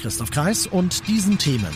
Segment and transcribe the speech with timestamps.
[0.00, 1.70] Christoph Kreis und diesen Themen.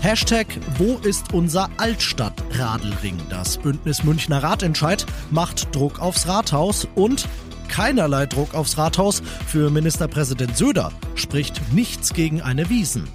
[0.00, 0.46] Hashtag
[0.76, 3.16] Wo ist unser Altstadt-Radelring?
[3.30, 7.26] Das Bündnis Münchner Ratentscheid macht Druck aufs Rathaus und
[7.68, 13.08] keinerlei Druck aufs Rathaus für Ministerpräsident Söder spricht nichts gegen eine Wiesen.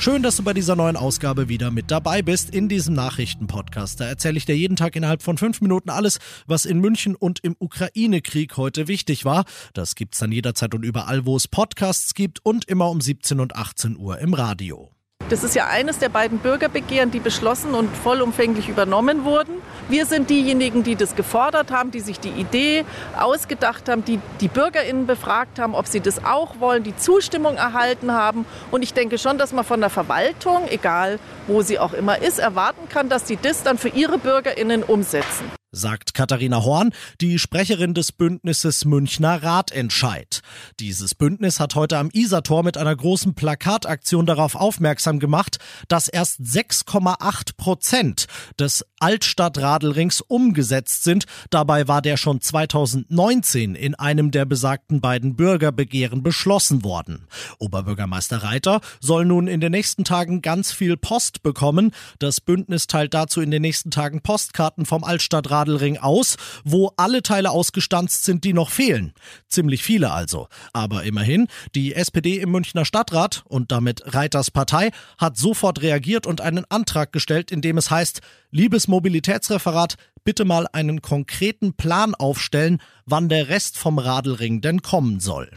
[0.00, 4.00] Schön, dass du bei dieser neuen Ausgabe wieder mit dabei bist in diesem Nachrichtenpodcast.
[4.00, 7.40] Da erzähle ich dir jeden Tag innerhalb von fünf Minuten alles, was in München und
[7.42, 9.44] im Ukraine-Krieg heute wichtig war.
[9.74, 13.56] Das gibt's dann jederzeit und überall, wo es Podcasts gibt und immer um 17 und
[13.56, 14.92] 18 Uhr im Radio.
[15.30, 19.60] Das ist ja eines der beiden Bürgerbegehren, die beschlossen und vollumfänglich übernommen wurden.
[19.90, 22.86] Wir sind diejenigen, die das gefordert haben, die sich die Idee
[23.18, 28.12] ausgedacht haben, die die BürgerInnen befragt haben, ob sie das auch wollen, die Zustimmung erhalten
[28.12, 28.46] haben.
[28.70, 32.38] Und ich denke schon, dass man von der Verwaltung, egal wo sie auch immer ist,
[32.38, 37.92] erwarten kann, dass sie das dann für ihre BürgerInnen umsetzen sagt Katharina Horn, die Sprecherin
[37.92, 40.40] des Bündnisses Münchner Ratentscheid.
[40.80, 46.40] Dieses Bündnis hat heute am Isartor mit einer großen Plakataktion darauf aufmerksam gemacht, dass erst
[46.40, 48.26] 6,8 Prozent
[48.58, 51.26] des Altstadtradelrings umgesetzt sind.
[51.50, 57.26] Dabei war der schon 2019 in einem der besagten beiden Bürgerbegehren beschlossen worden.
[57.58, 61.92] Oberbürgermeister Reiter soll nun in den nächsten Tagen ganz viel Post bekommen.
[62.18, 67.22] Das Bündnis teilt dazu in den nächsten Tagen Postkarten vom Altstadtradelring Radelring aus, wo alle
[67.22, 69.12] Teile ausgestanzt sind, die noch fehlen.
[69.48, 70.48] Ziemlich viele also.
[70.72, 76.40] Aber immerhin, die SPD im Münchner Stadtrat und damit Reiters Partei hat sofort reagiert und
[76.40, 78.20] einen Antrag gestellt, in dem es heißt,
[78.50, 85.20] liebes Mobilitätsreferat, bitte mal einen konkreten Plan aufstellen, wann der Rest vom Radelring denn kommen
[85.20, 85.50] soll.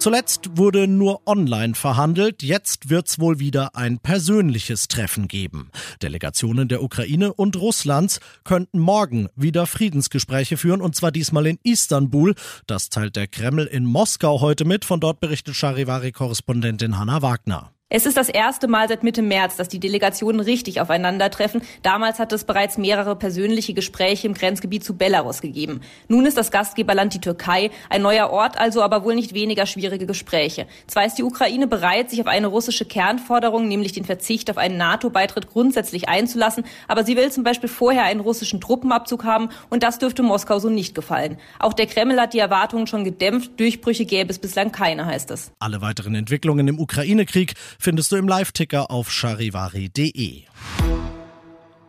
[0.00, 5.70] Zuletzt wurde nur online verhandelt, jetzt wird's wohl wieder ein persönliches Treffen geben.
[6.00, 12.34] Delegationen der Ukraine und Russlands könnten morgen wieder Friedensgespräche führen, und zwar diesmal in Istanbul.
[12.66, 17.70] Das teilt der Kreml in Moskau heute mit, von dort berichtet Charivari-Korrespondentin Hanna Wagner.
[17.92, 21.62] Es ist das erste Mal seit Mitte März, dass die Delegationen richtig aufeinandertreffen.
[21.82, 25.80] Damals hat es bereits mehrere persönliche Gespräche im Grenzgebiet zu Belarus gegeben.
[26.06, 30.06] Nun ist das Gastgeberland die Türkei, ein neuer Ort also, aber wohl nicht weniger schwierige
[30.06, 30.68] Gespräche.
[30.86, 34.76] Zwar ist die Ukraine bereit, sich auf eine russische Kernforderung, nämlich den Verzicht auf einen
[34.76, 39.98] NATO-Beitritt grundsätzlich einzulassen, aber sie will zum Beispiel vorher einen russischen Truppenabzug haben und das
[39.98, 41.38] dürfte Moskau so nicht gefallen.
[41.58, 45.50] Auch der Kreml hat die Erwartungen schon gedämpft, Durchbrüche gäbe es bislang keine, heißt es.
[45.58, 50.42] Alle weiteren Entwicklungen im Ukraine-Krieg findest du im Live-Ticker auf charivari.de.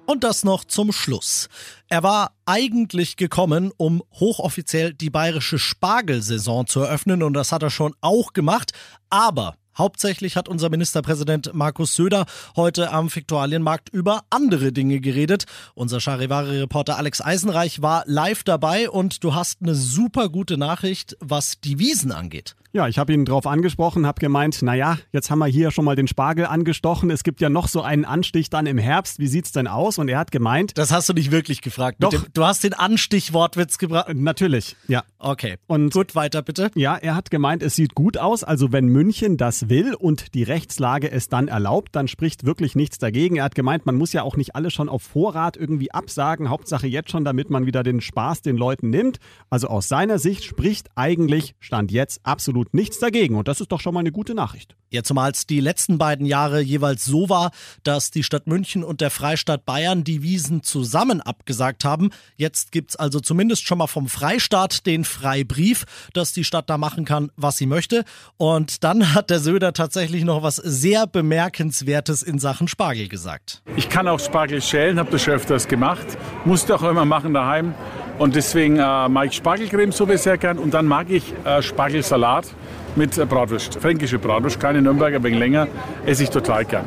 [0.05, 1.47] Und das noch zum Schluss.
[1.87, 7.69] Er war eigentlich gekommen, um hochoffiziell die bayerische Spargelsaison zu eröffnen und das hat er
[7.69, 8.71] schon auch gemacht,
[9.09, 12.25] aber Hauptsächlich hat unser Ministerpräsident Markus Söder
[12.57, 15.45] heute am Viktualienmarkt über andere Dinge geredet.
[15.75, 21.61] Unser Charivari-Reporter Alex Eisenreich war live dabei und du hast eine super gute Nachricht, was
[21.61, 22.55] die Wiesen angeht.
[22.73, 25.97] Ja, ich habe ihn drauf angesprochen, habe gemeint, naja, jetzt haben wir hier schon mal
[25.97, 27.09] den Spargel angestochen.
[27.09, 29.19] Es gibt ja noch so einen Anstich dann im Herbst.
[29.19, 29.97] Wie sieht's denn aus?
[29.97, 30.77] Und er hat gemeint.
[30.77, 31.97] Das hast du nicht wirklich gefragt.
[31.99, 32.11] Doch.
[32.11, 34.07] Dem, du hast den Anstich-Wortwitz gebracht.
[34.07, 35.03] Äh, natürlich, ja.
[35.19, 35.57] Okay.
[35.67, 36.71] Und gut, weiter bitte.
[36.75, 38.45] Ja, er hat gemeint, es sieht gut aus.
[38.45, 42.97] Also wenn München das will und die Rechtslage es dann erlaubt, dann spricht wirklich nichts
[42.99, 43.35] dagegen.
[43.35, 46.49] Er hat gemeint, man muss ja auch nicht alles schon auf Vorrat irgendwie absagen.
[46.49, 49.17] Hauptsache jetzt schon, damit man wieder den Spaß den Leuten nimmt.
[49.49, 53.35] Also aus seiner Sicht spricht eigentlich, stand jetzt absolut absolut nichts dagegen.
[53.35, 54.75] Und das ist doch schon mal eine gute Nachricht.
[54.89, 57.51] Ja, zumal es die letzten beiden Jahre jeweils so war,
[57.83, 62.09] dass die Stadt München und der Freistaat Bayern die Wiesen zusammen abgesagt haben.
[62.35, 66.77] Jetzt gibt es also zumindest schon mal vom Freistaat den Freibrief, dass die Stadt da
[66.77, 68.03] machen kann, was sie möchte.
[68.37, 73.63] Und dann hat der Söder tatsächlich noch was sehr Bemerkenswertes in Sachen Spargel gesagt.
[73.75, 76.05] Ich kann auch Spargel schälen, habe das schon öfters gemacht.
[76.45, 77.73] Musste auch immer machen daheim.
[78.21, 82.53] Und deswegen äh, mag ich Spargelcremesuppe sehr gern und dann mag ich äh, Spargelsalat
[82.95, 83.79] mit äh, Bratwurst.
[83.81, 85.67] Fränkische Bratwurst, keine Nürnberger, ein wenig länger,
[86.05, 86.85] esse ich total gern.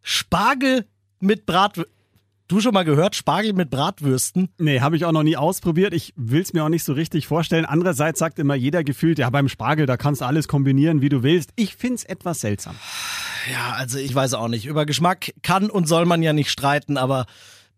[0.00, 0.86] Spargel
[1.20, 1.90] mit Bratwurst.
[2.48, 4.48] Du schon mal gehört, Spargel mit Bratwürsten?
[4.56, 5.92] Nee, habe ich auch noch nie ausprobiert.
[5.92, 7.66] Ich will es mir auch nicht so richtig vorstellen.
[7.66, 11.22] Andererseits sagt immer jeder gefühlt, ja, beim Spargel, da kannst du alles kombinieren, wie du
[11.22, 11.50] willst.
[11.56, 12.74] Ich finde es etwas seltsam.
[13.52, 14.64] Ja, also ich weiß auch nicht.
[14.64, 17.26] Über Geschmack kann und soll man ja nicht streiten, aber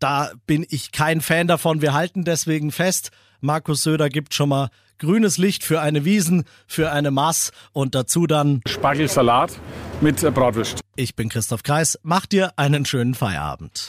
[0.01, 1.81] da bin ich kein Fan davon.
[1.81, 3.11] Wir halten deswegen fest,
[3.41, 4.69] Markus Söder gibt schon mal
[4.99, 9.59] grünes Licht für eine Wiesen, für eine Maß und dazu dann Spargelsalat
[10.01, 10.81] mit Bratwurst.
[10.97, 13.89] Ich bin Christoph Kreis, mach dir einen schönen Feierabend.